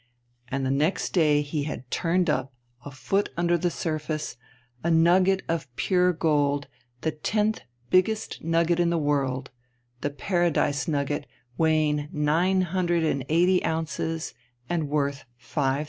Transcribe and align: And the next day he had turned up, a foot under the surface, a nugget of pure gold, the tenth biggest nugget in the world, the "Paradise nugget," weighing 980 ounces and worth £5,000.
And 0.47 0.65
the 0.65 0.71
next 0.71 1.11
day 1.13 1.43
he 1.43 1.65
had 1.65 1.87
turned 1.91 2.27
up, 2.27 2.51
a 2.83 2.89
foot 2.89 3.29
under 3.37 3.55
the 3.55 3.69
surface, 3.69 4.35
a 4.83 4.89
nugget 4.89 5.43
of 5.47 5.67
pure 5.75 6.11
gold, 6.11 6.65
the 7.01 7.11
tenth 7.11 7.61
biggest 7.91 8.43
nugget 8.43 8.79
in 8.79 8.89
the 8.89 8.97
world, 8.97 9.51
the 9.99 10.09
"Paradise 10.09 10.87
nugget," 10.87 11.27
weighing 11.55 12.07
980 12.11 13.63
ounces 13.63 14.33
and 14.67 14.89
worth 14.89 15.23
£5,000. 15.39 15.79